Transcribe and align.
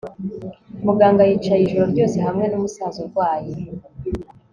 muganga 0.85 1.21
yicaye 1.29 1.61
ijoro 1.63 1.85
ryose 1.93 2.17
hamwe 2.25 2.45
numusaza 2.47 2.97
urwaye 3.03 3.51